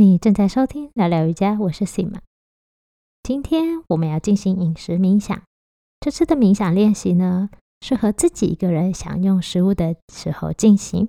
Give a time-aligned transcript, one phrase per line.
[0.00, 2.20] 你正在收听聊聊瑜伽，我是 Sima。
[3.24, 5.42] 今天我们要进行饮食冥想。
[5.98, 11.08] 这次的冥想练习呢，适合自己一个人享用食物的时候进行。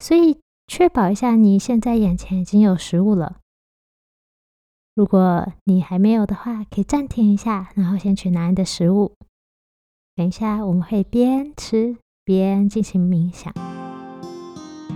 [0.00, 3.36] 所以，确保一下你现在眼前已经有食物了。
[4.96, 9.14] 如果你还没有的话，可以暂停一下，然后先去拿你的食物。
[10.16, 13.54] 等一下我们会边吃边进行冥想。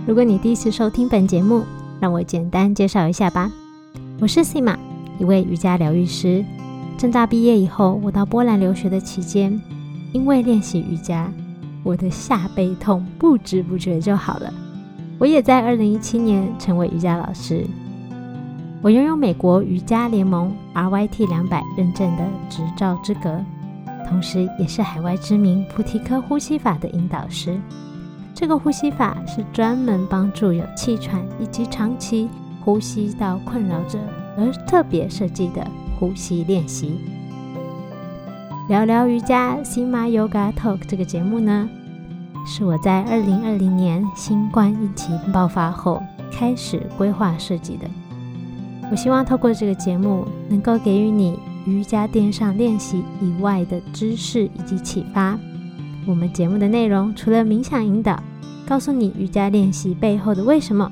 [0.05, 1.63] 如果你第一次收听本节目，
[1.99, 3.51] 让我简单介绍一下吧。
[4.19, 4.75] 我是 Sima，
[5.19, 6.43] 一位瑜伽疗愈师。
[6.97, 9.61] 正大毕业以后，我到波兰留学的期间，
[10.13, 11.31] 因为练习瑜伽，
[11.83, 14.53] 我的下背痛不知不觉就好了。
[15.17, 17.65] 我也在2017年成为瑜伽老师。
[18.81, 23.43] 我拥有美国瑜伽联盟 RYT 两百认证的执照资格，
[24.07, 27.59] 同时也是海外知名菩提科呼吸法的引导师。
[28.35, 32.27] 这个呼吸法是专门帮助有气喘以及长期
[32.59, 33.97] 呼吸道困扰者
[34.37, 35.65] 而特别设计的
[35.97, 36.99] 呼吸练习。
[38.67, 41.69] 聊聊瑜伽 Sima Yoga Talk 这个节目呢，
[42.45, 47.87] 是我在二零二零年新冠疫情爆发后开始规划设计的。
[48.91, 55.39] 我希望透过这个节目，能够给予你瑜伽垫上练习以外的知识以及启发。
[56.07, 58.21] 我们节目的内容除了冥想引导，
[58.67, 60.91] 告诉你瑜伽练习背后的为什么，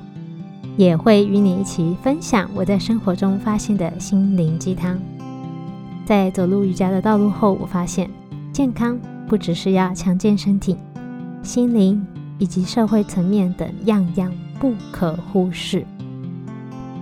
[0.76, 4.98] 也会与你一起分享我在生活中发现的心灵鸡汤。
[6.04, 8.08] 在走入瑜伽的道路后，我发现
[8.52, 10.76] 健康不只是要强健身体，
[11.42, 12.06] 心灵
[12.38, 15.84] 以及社会层面等样样不可忽视。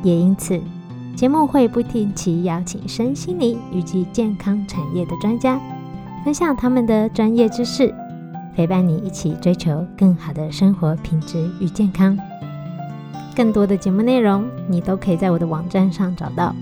[0.02, 0.60] 也因此，
[1.14, 5.60] 节目会不定期邀请身心灵以及健康产业的专家，
[6.24, 7.94] 分享他们的专业知识。
[8.54, 12.18] 陪伴你一起追求更好的生活品质与健康。
[13.34, 16.54] 更多的节目内容，你都可以在我的网站上找到，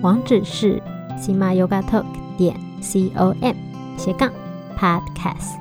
[0.00, 0.82] 网址是
[1.18, 2.04] sima yoga talk
[2.38, 3.54] 点 c o m
[3.96, 4.30] 斜杠
[4.78, 5.58] podcast。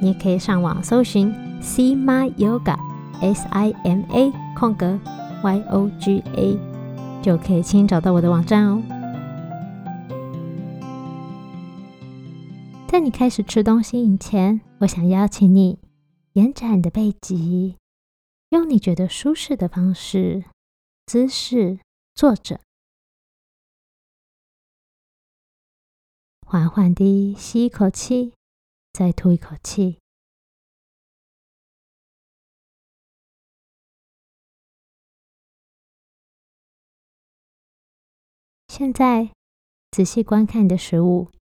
[0.00, 2.76] 你也可以上网搜寻 sima yoga
[3.20, 4.98] s i m a 空格
[5.42, 6.58] y o g a，
[7.22, 8.82] 就可以轻易找到我的网站哦。
[12.86, 15.80] 在你开始吃东西以前，我想邀请你
[16.34, 17.76] 延展你的背脊，
[18.50, 20.44] 用你觉得舒适的方式、
[21.04, 21.80] 姿势
[22.14, 22.60] 坐着，
[26.46, 28.34] 缓缓地吸一口气，
[28.92, 29.98] 再吐一口气。
[38.68, 39.32] 现在
[39.90, 41.32] 仔细观看你的食物。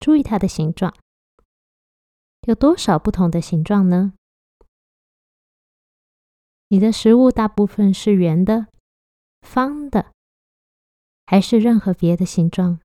[0.00, 0.92] 注意它的形状，
[2.46, 4.14] 有多少不同的形状呢？
[6.68, 8.66] 你的食物大部分是圆的、
[9.42, 10.12] 方的，
[11.24, 12.80] 还是任何别的形状？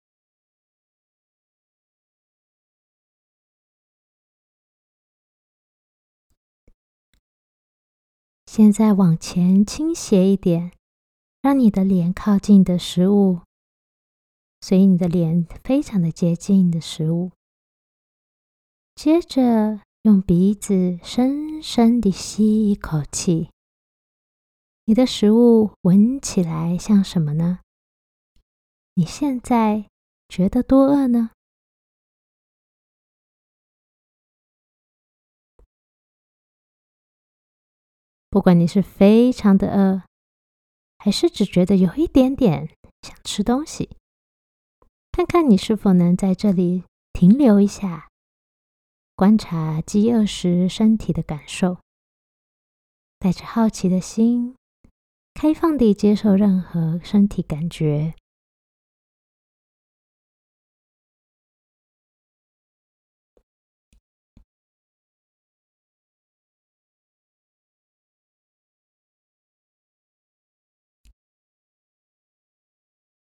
[8.46, 10.72] 现在往前倾斜一点，
[11.42, 13.42] 让你的脸靠近你的食物。
[14.62, 17.32] 所以你的脸非常的接近你的食物。
[18.98, 23.52] 接着用鼻子深深的吸一口气。
[24.86, 27.60] 你的食物闻起来像什么呢？
[28.96, 29.86] 你现在
[30.28, 31.30] 觉得多饿呢？
[38.32, 40.02] 不管你是非常的饿，
[40.98, 43.96] 还是只觉得有一点点想吃东西。
[45.12, 46.84] 看看你是否能在这里
[47.14, 48.10] 停留一下，
[49.18, 51.80] 观察饥饿时身体的感受，
[53.18, 54.56] 带着好奇的心，
[55.34, 58.14] 开放地接受任何身体感觉。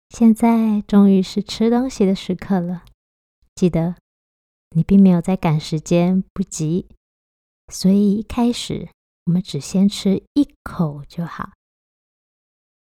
[0.09, 2.83] 现在终于是吃东西的时刻了。
[3.55, 3.95] 记得，
[4.71, 6.87] 你并没有在赶时间，不急，
[7.71, 8.89] 所以一开始
[9.25, 11.53] 我们只先吃一口就好，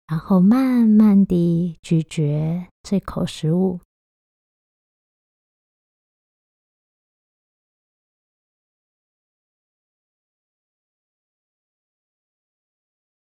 [0.08, 3.82] 然后慢慢地咀嚼这口食物。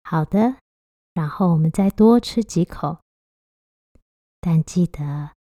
[0.05, 0.57] 好的，
[1.15, 2.99] 然后我们再多吃几口。
[4.41, 5.33] 但记得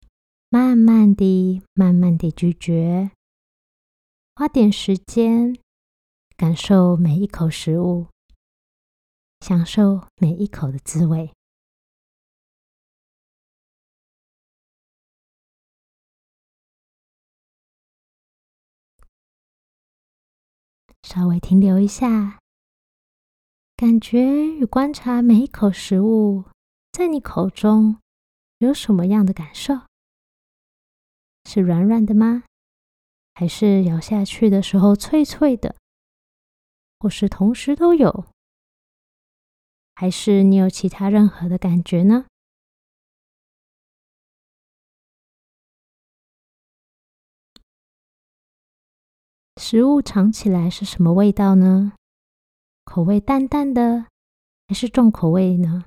[0.53, 3.13] 慢慢地、慢慢地咀嚼，
[4.35, 5.57] 花点时间
[6.37, 8.09] 感受每一口食物，
[9.39, 11.33] 享受每一口的滋味。
[21.05, 22.41] 稍微停留一下，
[23.77, 26.47] 感觉与观察每一口食物
[26.91, 28.01] 在你口中
[28.59, 29.90] 有什么样的感受？
[31.45, 32.45] 是软软的吗？
[33.35, 35.75] 还是咬下去的时候脆脆的？
[36.99, 38.27] 或是同时都有？
[39.95, 42.27] 还是你有其他任何的感觉呢？
[49.57, 51.93] 食物尝起来是什么味道呢？
[52.85, 54.07] 口味淡淡的，
[54.69, 55.85] 还是重口味呢？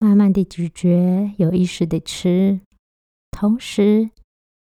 [0.00, 2.60] 慢慢的咀嚼，有意识的吃，
[3.32, 4.10] 同时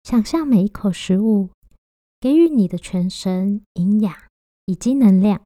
[0.02, 1.50] 想象每一口食物
[2.19, 4.12] 给予你的全身营养
[4.66, 5.40] 以及能量，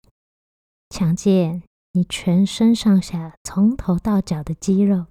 [0.89, 1.63] 强健
[1.93, 5.07] 你全身上下从头到脚的肌肉。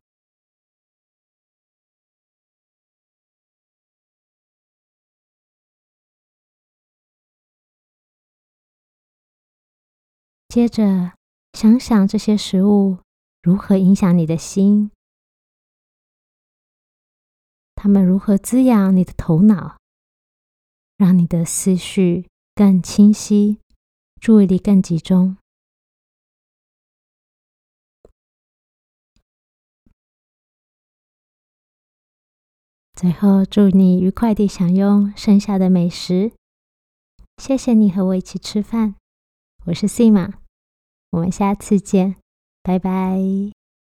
[10.50, 11.14] 接着，
[11.54, 12.98] 想想这些食物
[13.46, 14.90] 如何影响你的心，
[17.76, 19.78] 它们如何滋养你的头脑，
[20.98, 23.60] 让你的思绪更清晰，
[24.20, 25.38] 注意力更集中。
[32.96, 36.32] 最后，祝你愉快地享用剩下的美食。
[37.38, 38.96] 谢谢你和我一起吃饭，
[39.66, 40.34] 我是 Sima，。
[41.12, 42.16] 我们下次见，
[42.66, 43.65] 拜拜。